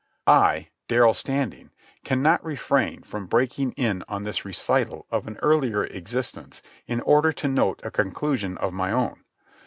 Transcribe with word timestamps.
I, 0.25 0.69
Darrell 0.87 1.13
Standing, 1.13 1.69
cannot 2.03 2.43
refrain 2.43 3.03
from 3.03 3.27
breaking 3.27 3.73
in 3.73 4.03
on 4.07 4.23
this 4.23 4.43
recital 4.45 5.05
of 5.11 5.27
an 5.27 5.37
earlier 5.43 5.83
existence 5.83 6.63
in 6.87 7.01
order 7.01 7.31
to 7.33 7.47
note 7.47 7.79
a 7.83 7.91
conclusion 7.91 8.57
of 8.57 8.73
my 8.73 8.91
own. 8.91 9.23